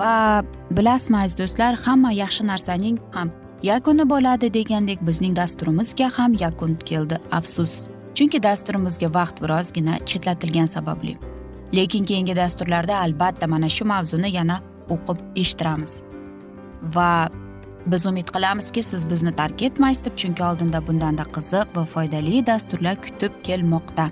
Va 0.00 0.42
bilasizmi 0.70 1.18
aziz 1.24 1.38
do'stlar 1.38 1.72
hamma 1.84 2.12
yaxshi 2.22 2.46
narsaning 2.46 2.98
ham 3.16 3.30
yakuni 3.62 4.10
bo'ladi 4.10 4.54
degandek 4.54 5.06
bizning 5.06 5.36
dasturimizga 5.36 6.10
ham 6.18 6.32
yakun 6.40 6.74
keldi 6.74 7.18
afsus. 7.30 7.86
Chunki 8.14 8.42
dasturimizga 8.42 9.14
vaqt 9.14 9.42
birozgina 9.42 9.98
chetlatilgani 10.06 10.68
sababli. 10.68 11.16
Lekin 11.74 12.04
keyingi 12.04 12.36
dasturlarda 12.36 12.96
albatta 12.96 13.46
mana 13.46 13.68
shu 13.68 13.84
mavzuni 13.84 14.30
yana 14.38 14.60
o'qib 14.90 15.18
eshittiramiz. 15.36 16.07
Va 16.82 17.28
biz 17.86 18.06
umid 18.06 18.28
qilamizki 18.34 18.82
siz 18.82 19.10
bizni 19.10 19.32
tark 19.32 19.62
etmaysiz 19.62 20.04
deb 20.04 20.16
chunki 20.16 20.44
oldinda 20.44 20.86
bundanda 20.86 21.22
qiziq 21.36 21.76
va 21.76 21.84
foydali 21.84 22.46
dasturlar 22.46 22.96
kutib 23.02 23.32
kelmoqda. 23.42 24.10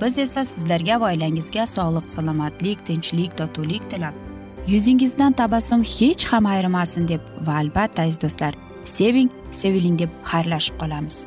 Biz 0.00 0.18
esa 0.18 0.44
sizlarga 0.44 1.00
va 1.00 1.12
oilangizga 1.12 1.66
sog'lik 1.66 2.10
salomatlik 2.10 2.86
tinchlik 2.86 3.36
totuvlik 3.38 3.90
tilab. 3.90 4.14
Yuzingizdan 4.68 5.32
tabassum 5.32 5.82
hech 5.82 6.24
ham 6.32 6.46
ayrimasin 6.46 7.08
deb 7.08 7.20
va 7.46 7.58
albatta 7.62 8.02
aziz 8.02 8.22
do'stlar 8.22 8.54
seving 8.84 9.30
seviling 9.50 9.98
deb 9.98 10.10
xayrlashib 10.32 10.80
qolamiz. 10.80 11.26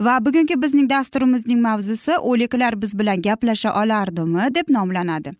Va 0.00 0.24
bugungi 0.26 0.56
bizning 0.62 0.90
dasturimizning 0.90 1.60
mavzusi 1.60 2.18
o'liklar 2.18 2.82
biz 2.82 2.98
bilan 2.98 3.22
gaplasha 3.22 3.70
olardimi 3.82 4.54
deb 4.54 4.68
nomlanadi. 4.68 5.32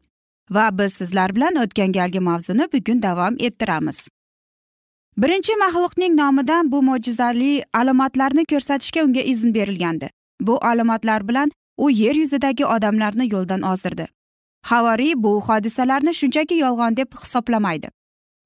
Va 0.50 0.78
biz 0.78 0.92
sizlar 0.92 1.34
bilan 1.36 1.56
o'tgan 1.62 1.92
galgi 1.92 2.20
mavzuni 2.20 2.66
bugun 2.72 3.02
davom 3.02 3.36
ettiramiz. 3.38 4.08
Birinchi 5.16 5.52
maxluqning 5.62 6.14
nomidan 6.16 6.72
bu 6.72 6.82
mo'jizali 6.82 7.62
alomatlarni 7.74 8.44
ko'rsatishga 8.52 9.04
unga 9.04 9.20
izn 9.20 9.54
berilgandi. 9.54 10.10
Bu 10.40 10.58
alomatlar 10.64 11.28
bilan 11.28 11.50
u 11.78 11.90
yer 11.90 12.14
yuzidagi 12.14 12.66
odamlarni 12.66 13.32
yo'ldan 13.32 13.62
ozdirdi. 13.62 14.06
Havariy 14.66 15.14
bu 15.16 15.40
hodisalarni 15.40 16.14
shunchaki 16.14 16.54
yolg'on 16.54 16.96
deb 16.96 17.18
hisoblamaydi. 17.22 17.88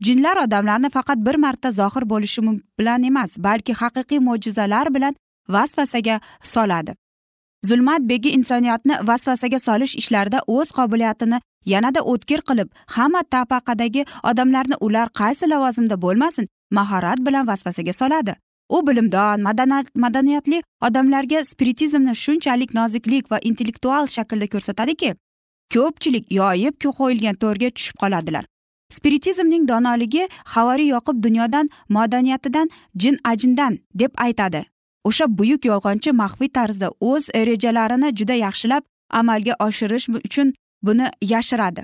Jinlar 0.03 0.37
odamlarni 0.47 0.91
faqat 0.91 1.19
bir 1.27 1.35
marta 1.35 1.71
zohir 1.71 2.11
bo'lishi 2.11 2.43
bilan 2.79 3.03
emas 3.03 3.39
balki 3.39 3.73
haqiqiy 3.73 4.19
mo'jizalar 4.19 4.95
bilan 4.95 5.15
vasvasaga 5.49 6.21
soladi. 6.43 6.95
Zulmat 7.65 8.01
begi 8.01 8.31
insoniyatni 8.31 8.95
vasvasaga 9.09 9.59
solish 9.59 9.97
ishlarida 9.97 10.41
o'z 10.47 10.73
qobiliyatini 10.79 11.41
yanada 11.67 12.01
o'tkir 12.01 12.41
qilib 12.49 12.69
hamma 12.87 13.23
tabaqadagi 13.35 14.05
odamlarni 14.31 14.77
ular 14.81 15.09
qaysi 15.21 15.51
lavozimda 15.51 16.03
bo'lmasin 16.03 16.49
mahorat 16.71 17.19
bilan 17.27 17.47
vasvasaga 17.47 17.93
soladi. 17.93 18.35
U 18.69 18.87
bilimdon 18.87 19.41
madaniyatli 19.95 20.63
odamlarga 20.83 21.45
spiritizmni 21.45 22.15
shunchalik 22.15 22.75
noziklik 22.75 23.31
va 23.33 23.39
intellektual 23.39 24.07
shaklda 24.07 24.47
ko'rsatadiki 24.55 25.15
ko'pchilik 25.75 26.33
yoyib 26.41 26.75
qo'yilgan 26.85 27.35
to'rga 27.43 27.71
tushib 27.71 27.97
qoladilar. 28.03 28.45
Spiritizmning 28.97 29.69
donoligi 29.69 30.29
havariy 30.45 30.89
yoqib 30.89 31.23
dunyodan 31.23 31.69
madaniyatidan 31.89 32.71
jin 32.97 33.17
ajindan 33.25 33.79
deb 33.95 34.13
aytadi. 34.27 34.65
O'sha 35.09 35.27
buyuk 35.39 35.65
yolg'onchi 35.71 36.13
maxfiy 36.13 36.51
tarzda 36.59 36.89
o'z 37.01 37.25
rejalarini 37.51 38.09
juda 38.19 38.35
yaxshilab 38.47 38.83
amalga 39.21 39.55
oshirish 39.67 40.09
uchun 40.29 40.55
buni 40.83 41.07
yashiradi. 41.33 41.83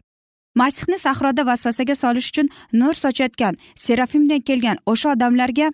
Masihni 0.54 0.98
sahroda 0.98 1.46
vasvasaga 1.46 1.94
solish 1.94 2.28
uchun 2.33 2.48
nur 2.72 2.94
sochayotgan 3.02 3.54
serafimdan 3.76 4.40
kelgan 4.40 4.78
o'sha 4.87 5.12
odamlarga 5.14 5.72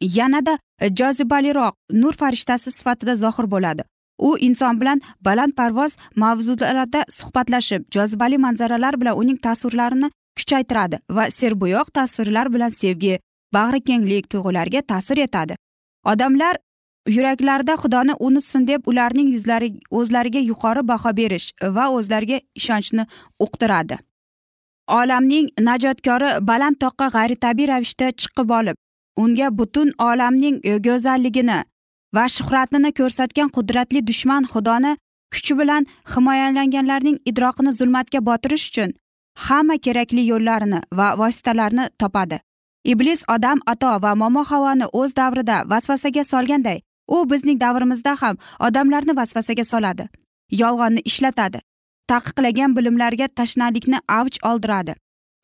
yanada 0.00 0.58
jozibaliroq 1.00 1.74
nur 2.02 2.12
farishtasi 2.12 2.70
sifatida 2.72 3.14
zohir 3.14 3.50
bo'ladi. 3.54 3.82
U 4.18 4.38
inson 4.38 4.80
bilan 4.80 5.00
balandparvoz 5.20 5.96
mavzularda 6.16 7.04
suhbatlashib 7.10 7.82
jozibali 7.94 8.38
manzaralar 8.38 9.00
bilan 9.00 9.18
uning 9.18 9.38
tasvirlarini 9.46 10.10
kuchaytiradi 10.38 10.98
va 11.10 11.30
serbuyoq 11.30 11.90
tasvirlar 11.98 12.52
bilan 12.54 12.68
sevgi 12.68 13.18
bag'rikenglik 13.54 14.30
tuyg'ulariga 14.32 14.80
ta'sir 14.82 15.18
etadi. 15.26 15.56
Odamlar 16.12 16.56
yuraklarida 17.16 17.74
xudoni 17.82 18.14
unutsin 18.26 18.66
deb 18.66 18.88
ularning 18.90 19.28
yuzlari 19.34 19.68
o'zlariga 19.90 20.40
yuqori 20.50 20.82
baho 20.88 21.16
berish 21.16 21.46
va 21.76 21.84
o'zlariga 21.96 22.40
ishonchni 22.60 23.06
uqtiradi. 23.44 23.96
Olamning 25.00 25.46
najotkori 25.68 26.30
baland 26.48 26.76
toqqa 26.84 27.06
g'ayritabiiy 27.16 27.68
ravishda 27.72 28.10
chiqib 28.20 28.50
olib 28.58 28.76
unga 29.16 29.48
butun 29.58 29.92
olamning 30.08 30.56
go'zalligini 30.86 31.58
va 32.16 32.24
shuhratini 32.36 32.90
ko'rsatgan 33.00 33.48
qudratli 33.56 34.06
dushman 34.10 34.44
xudoni 34.52 34.92
kuchi 35.34 35.54
bilan 35.60 35.86
himoyalanganlarning 36.14 37.18
idroqini 37.30 37.72
zulmatga 37.78 38.20
botirish 38.28 38.66
uchun 38.70 38.90
hamma 39.46 39.76
kerakli 39.86 40.22
yo'llarini 40.32 40.80
va 40.98 41.08
vositalarni 41.20 41.84
topadi. 42.00 42.38
Iblis 42.92 43.24
odam 43.34 43.58
ato 43.66 43.92
va 44.04 44.14
momo 44.14 44.42
havoni 44.50 44.86
o'z 45.00 45.14
davrida 45.20 45.62
vasvasaga 45.72 46.24
solganday 46.32 46.78
u 47.14 47.16
bizning 47.30 47.60
davrimizda 47.60 48.16
ham 48.22 48.36
odamlarni 48.66 49.16
vasvasaga 49.20 49.64
soladi 49.72 50.08
yolg'onni 50.62 51.00
ishlatadi 51.10 51.58
taqiqlagan 52.12 52.76
bilimlarga 52.76 53.26
tashnalikni 53.38 53.98
avj 54.18 54.38
oldiradi 54.50 54.94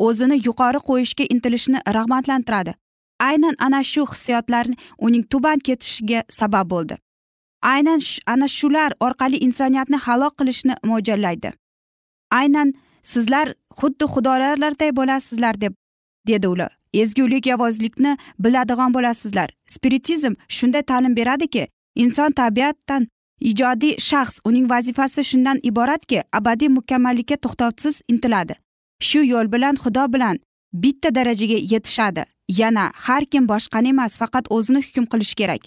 o'zini 0.07 0.37
yuqori 0.47 0.81
qo'yishga 0.89 1.25
intilishni 1.35 1.79
rag'batlantiradi. 1.97 2.73
Aynan 3.31 3.55
ana 3.67 3.81
shu 3.93 4.07
hissiyotlar 4.13 4.67
uning 5.07 5.25
tuban 5.33 5.59
ketishiga 5.67 6.21
sabab 6.39 6.71
bo'ldi. 6.73 6.97
Aynan 7.73 8.01
ana 8.35 8.49
shular 8.59 8.91
orqali 9.07 9.43
insoniyatni 9.47 9.99
halok 10.07 10.35
qilishni 10.41 10.75
mo'ljallaydi. 10.91 11.51
Aynan 12.41 12.69
sizlar 13.13 13.47
xuddi 13.79 14.05
xudolarday 14.15 14.91
bo'lasizlar 14.99 15.61
deb 15.65 15.73
dedi 16.29 16.49
ular. 16.55 16.73
Ezgulik 16.95 17.47
yovuzlikni 17.47 18.17
biladigan 18.39 18.95
bo'lasizlar. 18.95 19.51
Spiritizm 19.69 20.35
shunday 20.49 20.83
ta'lim 20.83 21.17
beradiki 21.17 21.69
inson 21.95 22.33
tabiatdan 22.33 23.07
ijodiy 23.41 23.95
shaxs 23.99 24.41
uning 24.45 24.71
vazifasi 24.71 25.25
shundan 25.25 25.59
iboratki 25.63 26.23
abadiy 26.33 26.69
mukammallikka 26.69 27.37
to'xtovsiz 27.37 28.03
intiladi. 28.09 28.55
Shu 29.03 29.25
yo'l 29.25 29.53
bilan 29.53 29.77
xudo 29.83 30.13
bilan 30.13 30.39
bitta 30.73 31.15
darajaga 31.15 31.59
yetishadi. 31.73 32.25
Yana 32.49 32.91
har 32.95 33.25
kim 33.25 33.49
boshqani 33.49 33.89
emas 33.89 34.19
faqat 34.19 34.47
o'zini 34.51 34.81
hukm 34.87 35.05
qilishi 35.13 35.35
kerak. 35.41 35.63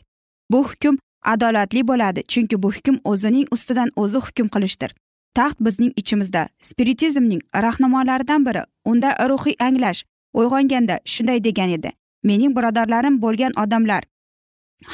Bu 0.52 0.64
hukm 0.68 0.96
adolatli 1.34 1.88
bo'ladi 1.88 2.24
chunki 2.32 2.64
bu 2.64 2.72
hukm 2.76 2.96
o'zining 3.04 3.48
ustidan 3.56 3.90
o'zi 3.96 4.20
hukm 4.26 4.48
qilishdir. 4.54 4.92
Taxt 5.36 5.60
bizning 5.66 5.94
ichimizda. 5.96 6.48
Spiritizmning 6.62 7.42
rahnamolaridan 7.56 8.46
biri 8.46 8.64
unda 8.86 9.10
ruhiy 9.30 9.56
anglash 9.60 10.04
uyg'onganda 10.34 11.00
shunday 11.06 11.44
degan 11.44 11.70
edi. 11.78 11.92
Mening 12.24 12.56
birodarlarim 12.58 13.22
bo'lgan 13.22 13.54
odamlar. 13.64 14.04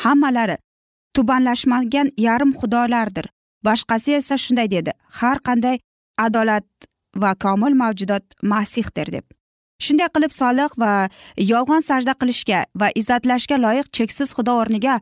Hammalari 0.01 0.57
tubanlashmagan 1.15 2.11
yarim 2.17 2.51
xudolardir. 2.59 3.25
Boshqasi 3.65 4.15
esa 4.19 4.37
shunday 4.37 4.71
dedi. 4.71 4.91
Har 5.19 5.37
qanday 5.47 5.79
adolat 6.17 6.67
va 7.15 7.35
komil 7.35 7.73
mavjudot 7.81 8.25
masihdir 8.43 9.11
deb. 9.11 9.25
Shunday 9.85 10.09
qilib 10.15 10.33
soliq 10.41 10.71
va 10.83 10.93
yolg'on 11.51 11.81
sajda 11.89 12.13
qilishga 12.21 12.65
va 12.79 12.87
izzatlashga 13.01 13.57
loyiq 13.65 13.87
cheksiz 13.97 14.29
xudo 14.37 14.53
o'rniga 14.61 14.95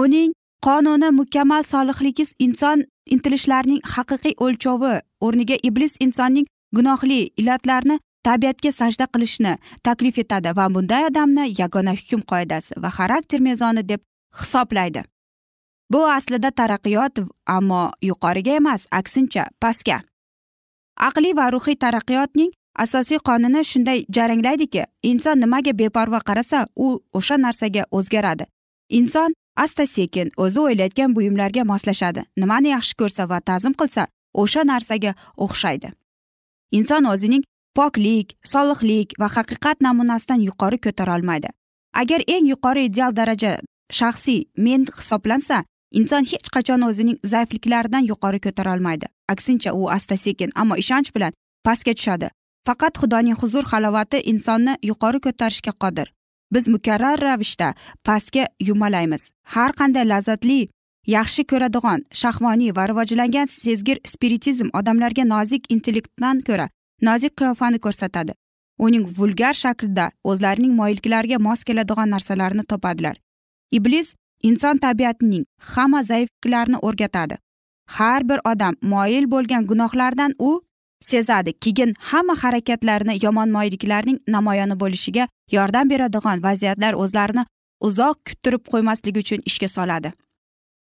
uning 0.00 0.32
qonuni 0.66 1.10
mukammal 1.20 1.62
solihligiz 1.72 2.34
inson 2.46 2.82
intilishlarining 3.14 3.80
haqiqiy 3.94 4.34
o'lchovi 4.44 4.94
o'rniga 5.26 5.56
iblis 5.68 5.94
insonning 6.06 6.46
gunohli 6.76 7.20
illatlarni 7.40 7.98
tabiatga 8.26 8.72
sajda 8.72 9.06
qilishni 9.14 9.52
taklif 9.86 10.18
etadi 10.22 10.50
va 10.58 10.66
bunday 10.74 11.06
odamni 11.10 11.44
yagona 11.60 11.92
hukm 12.00 12.22
qoidasi 12.32 12.80
va 12.82 12.90
xarakter 12.98 13.40
mezoni 13.48 13.82
deb 13.90 14.00
hisoblaydi. 14.40 15.02
Bu 15.92 16.00
aslida 16.16 16.50
taraqqiyot 16.60 17.22
ammo 17.56 17.82
yuqoriga 18.08 18.56
emas 18.60 18.86
aksincha 18.90 19.44
pastga. 19.62 20.00
Aqliy 21.08 21.36
va 21.38 21.46
ruhiy 21.54 21.78
taraqqiyotning 21.84 22.50
asosiy 22.84 23.18
qonuni 23.28 23.62
shunday 23.70 24.04
jaranglaydiki 24.16 24.82
inson 25.10 25.40
nimaga 25.44 25.72
beparvo 25.80 26.20
qarasa 26.28 26.66
u 26.76 26.86
o'sha 27.18 27.36
narsaga 27.44 27.82
o'zgaradi. 27.90 28.44
Inson 28.98 29.34
asta 29.56 29.86
sekin 29.86 30.30
o'zi 30.36 30.60
o'ylayotgan 30.60 31.14
buyumlarga 31.16 31.64
moslashadi 31.72 32.24
nimani 32.36 32.68
yaxshi 32.76 32.94
ko'rsa 33.00 33.28
va 33.30 33.38
ta'zim 33.48 33.74
qilsa 33.80 34.06
o'sha 34.42 34.62
narsaga 34.72 35.12
o'xshaydi. 35.44 35.88
Inson 36.78 37.04
o'zining 37.12 37.44
poklik 37.78 38.36
solihlik 38.52 39.08
va 39.20 39.28
haqiqat 39.36 39.82
namunasidan 39.86 40.40
yuqori 40.48 40.78
ko'tara 40.84 41.16
olmaydi 41.18 41.48
agar 42.02 42.20
eng 42.34 42.46
yuqori 42.52 42.84
ideal 42.88 43.16
daraja 43.16 43.52
shaxsiy 43.98 44.40
men 44.66 44.86
hisoblansa 44.98 45.64
inson 46.00 46.24
hech 46.32 46.48
qachon 46.56 46.88
o'zining 46.88 47.18
zaifliklaridan 47.32 48.04
yuqori 48.12 48.40
ko'tara 48.46 48.72
olmaydi 48.76 49.06
aksincha 49.32 49.70
u 49.80 49.90
asta 49.96 50.16
sekin 50.16 50.50
ammo 50.54 50.74
ishonch 50.76 51.10
bilan 51.14 51.32
pastga 51.66 51.92
tushadi. 51.98 52.28
Faqat 52.66 52.98
xudoning 53.00 53.36
huzur 53.40 53.64
halovati 53.72 54.18
insonni 54.32 54.74
yuqori 54.90 55.20
ko'tarishga 55.26 55.72
qodir. 55.82 56.08
Biz 56.54 56.64
mukarrar 56.74 57.20
ravishda 57.26 57.68
pastga 58.06 58.44
yumalaymiz. 58.68 59.22
Har 59.54 59.72
qanday 59.78 60.04
lazzatli 60.12 60.60
yaxshi 61.16 61.42
ko'radigan 61.50 62.00
shahvoniy 62.20 62.74
va 62.76 62.84
rivojlangan 62.90 63.48
sezgir 63.62 63.98
spiritizm 64.12 64.68
odamlarga 64.78 65.24
nozik 65.34 65.62
intellektdan 65.74 66.42
ko'ra 66.48 66.66
nozik 67.02 67.36
qiyofani 67.36 67.78
ko'rsatadi. 67.78 68.32
Uning 68.78 69.04
vulgar 69.18 69.54
shaklda 69.54 70.10
o'zlarining 70.24 70.74
moyilliklariga 70.80 71.38
mos 71.38 71.64
keladigan 71.64 72.10
narsalarni 72.10 72.64
topadilar. 72.64 73.16
Iblis 73.72 74.14
inson 74.42 74.78
tabiatining 74.78 75.44
hamma 75.58 76.02
zaifliklarini 76.02 76.78
o'rgatadi. 76.82 77.36
Har 77.96 78.28
bir 78.28 78.40
odam 78.44 78.74
moyil 78.82 79.30
bo'lgan 79.30 79.66
gunohlardan 79.66 80.32
u 80.38 80.60
sezadi 81.00 81.52
keyin 81.52 81.94
hamma 82.00 82.34
harakatlarini 82.42 83.18
yomon 83.24 83.50
moyilliklarning 83.50 84.18
namoyoni 84.28 84.80
bo'lishiga 84.80 85.28
yordam 85.52 85.90
beradigan 85.90 86.42
vaziyatlar 86.42 86.94
o'zlarini 86.94 87.44
uzoq 87.80 88.16
kuttirib 88.26 88.62
qo'ymasligi 88.72 89.18
uchun 89.24 89.40
ishga 89.46 89.68
soladi. 89.68 90.12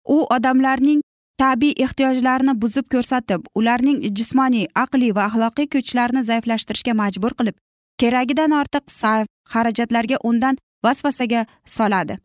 U 0.05 0.17
odamlarning 0.35 1.01
tabiiy 1.37 1.73
ehtiyojlarini 1.85 2.53
buzib 2.61 2.87
ko'rsatib 2.93 3.45
ularning 3.55 3.99
jismoniy 4.17 4.67
aqliy 4.83 5.15
va 5.17 5.27
axloqiy 5.29 5.67
kuchlarini 5.75 6.23
zaiflashtirishga 6.29 6.93
majbur 7.01 7.37
qilib 7.39 7.55
keragidan 8.01 8.51
ortiq 8.61 8.83
sarf 8.99 9.27
xarajatlarga 9.53 10.17
undan 10.29 10.57
vasvasaga 10.85 11.45
soladi. 11.65 12.17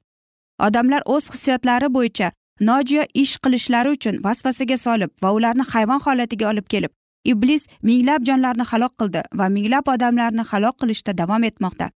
Odamlar 0.67 1.03
o'z 1.15 1.31
hissiyotlari 1.33 1.89
bo'yicha 1.97 2.31
nojo'ya 2.69 3.05
ish 3.23 3.35
qilishlari 3.45 3.91
uchun 3.97 4.23
vasvasaga 4.27 4.77
solib 4.87 5.11
va 5.23 5.33
ularni 5.39 5.65
hayvon 5.73 6.01
holatiga 6.07 6.49
olib 6.53 6.67
kelib 6.75 6.93
iblis 7.33 7.67
minglab 7.83 8.25
jonlarni 8.29 8.65
halok 8.71 8.95
qildi 9.01 9.23
va 9.39 9.49
minglab 9.57 9.89
odamlarni 9.95 10.45
halok 10.51 10.77
qilishda 10.83 11.13
davom 11.21 11.45
etmoqda. 11.51 11.91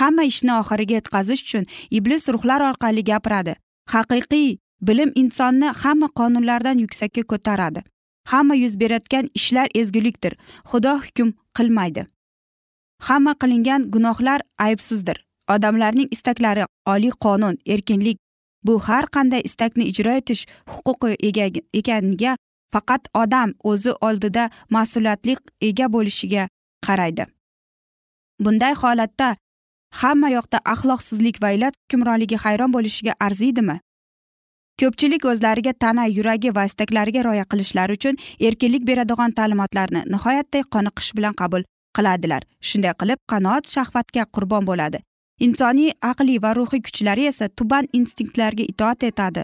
Hamma 0.00 0.24
ishni 0.30 0.52
oxiriga 0.60 0.94
yetkazish 0.98 1.42
uchun 1.46 1.64
iblis 1.90 2.28
ruhlar 2.34 2.60
orqali 2.70 3.04
gapiradi. 3.10 3.54
Haqiqiy 3.94 4.58
bilim 4.80 5.12
insonni 5.14 5.72
hamma 5.82 6.08
qonunlardan 6.18 6.78
yuksakka 6.78 7.22
ko'taradi. 7.22 7.82
Hamma 8.26 8.54
yuz 8.54 8.80
berayotgan 8.80 9.30
ishlar 9.34 9.68
ezgulikdir. 9.74 10.36
Xudo 10.70 10.92
hukm 11.04 11.28
qilmaydi. 11.56 12.06
Hamma 13.08 13.34
qilingan 13.40 13.90
gunohlar 13.90 14.40
aybsizdir. 14.58 15.24
Odamlarning 15.48 16.08
istaklari 16.10 16.64
oliy 16.86 17.10
qonun 17.24 17.56
erkinlik. 17.66 18.18
Bu 18.66 18.80
har 18.88 19.04
qanday 19.14 19.42
istakni 19.48 19.84
ijro 19.90 20.12
etish 20.20 20.46
huquqi 20.72 21.16
ega 21.28 21.46
ekaniga 21.80 22.36
faqat 22.72 23.08
odam 23.14 23.54
o'zi 23.70 23.92
oldida 24.08 24.50
mas'uliyatli 24.70 25.36
ega 25.68 25.86
bo'lishiga 25.94 26.48
qaraydi. 26.86 27.24
Bunday 28.44 28.74
holatda 28.82 29.36
hamma 30.00 30.28
yoqda 30.30 30.58
axloqsizlik 30.72 31.42
va 31.42 31.50
illat 31.56 31.74
hukmronligi 31.80 32.36
hayron 32.44 32.72
bo'lishiga 32.76 33.14
arziydimi? 33.26 33.80
Ko'pchilik 34.80 35.24
o'zlariga 35.30 35.72
tana 35.84 36.04
yuragi 36.06 36.54
va 36.56 36.64
istaklariga 36.68 37.24
rioya 37.26 37.44
qilishlari 37.52 37.98
uchun 37.98 38.18
erkinlik 38.48 38.86
beradigan 38.90 39.34
ta'limotlarni 39.38 40.02
nihoyatda 40.14 40.62
qoniqish 40.74 41.10
bilan 41.18 41.34
qabul 41.40 41.64
qiladilar. 41.98 42.42
Shunday 42.68 42.94
qilib 43.00 43.20
qanoat 43.32 43.70
shahvatga 43.74 44.26
qurbon 44.36 44.66
bo'ladi. 44.70 44.98
Insoniy 45.46 45.90
aqliy 46.10 46.38
va 46.44 46.52
ruhiy 46.58 46.82
kuchlari 46.86 47.26
esa 47.30 47.48
tuban 47.48 47.88
instinktlarga 47.98 48.64
itoat 48.72 49.06
etadi. 49.10 49.42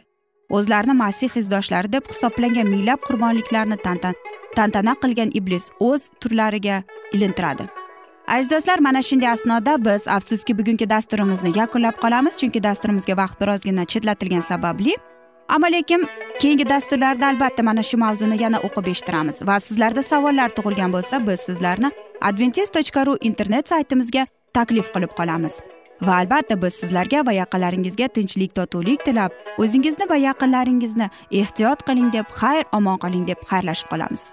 O'zlarini 0.56 0.94
masih 1.04 1.36
izdoshlari 1.40 1.90
deb 1.94 2.10
hisoblangan 2.10 2.70
minglab 2.74 3.00
qurbonliklarni 3.08 3.78
tantan 3.86 4.14
tantana 4.56 4.94
qilgan 5.02 5.30
iblis 5.40 5.66
o'z 5.88 6.10
turlariga 6.20 6.76
ilintiradi. 7.12 7.66
Aziz 8.34 8.50
do'stlar 8.52 8.78
mana 8.86 9.02
shunday 9.08 9.30
asnoda 9.36 9.74
biz 9.88 10.06
afsuski 10.18 10.58
bugungi 10.58 10.86
dasturimizni 10.94 11.50
yakunlab 11.58 11.98
qolamiz 12.04 12.38
chunki 12.40 12.62
dasturimizga 12.68 13.16
vaqt 13.22 13.40
birozgina 13.42 13.84
chetlatilgani 13.92 14.46
sababli 14.52 14.94
ammo 15.48 15.66
lekin 15.72 16.06
keyingi 16.40 16.68
dasturlarda 16.68 17.26
albatta 17.28 17.62
mana 17.62 17.82
shu 17.82 17.96
mavzuni 17.98 18.42
yana 18.42 18.58
o'qib 18.66 18.86
eshittiramiz 18.92 19.42
va 19.48 19.56
sizlarda 19.66 20.02
savollar 20.02 20.50
tug'ilgan 20.56 20.92
bo'lsa 20.96 21.20
biz 21.26 21.40
sizlarni 21.48 21.90
adventis 22.28 22.70
tochka 22.76 23.06
ru 23.06 23.16
internet 23.30 23.68
saytimizga 23.72 24.26
taklif 24.58 24.92
qilib 24.94 25.12
qolamiz. 25.18 25.60
Va 26.06 26.14
albatta 26.20 26.56
biz 26.62 26.74
sizlarga 26.82 27.26
va 27.26 27.32
yaqinlaringizga 27.40 28.08
tinchlik 28.16 28.54
totuvlik 28.58 29.04
tilab 29.08 29.36
o'zingizni 29.58 30.08
va 30.12 30.16
yaqinlaringizni 30.28 31.10
ehtiyot 31.42 31.84
qiling 31.88 32.08
deb 32.16 32.26
xayr 32.40 32.64
omon 32.78 32.98
qoling 33.04 33.28
deb 33.30 33.46
xayrlashib 33.50 33.92
qolamiz. 33.92 34.32